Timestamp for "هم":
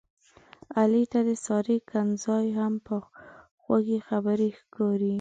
2.59-2.73